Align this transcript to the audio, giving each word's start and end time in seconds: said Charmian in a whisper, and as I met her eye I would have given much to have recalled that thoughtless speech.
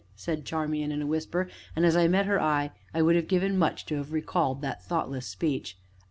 said 0.15 0.45
Charmian 0.45 0.91
in 0.91 1.03
a 1.03 1.05
whisper, 1.05 1.47
and 1.75 1.85
as 1.85 1.95
I 1.95 2.07
met 2.07 2.25
her 2.25 2.41
eye 2.41 2.71
I 2.91 3.03
would 3.03 3.15
have 3.15 3.27
given 3.27 3.55
much 3.55 3.85
to 3.85 3.97
have 3.97 4.11
recalled 4.11 4.63
that 4.63 4.81
thoughtless 4.83 5.27
speech. 5.27 5.77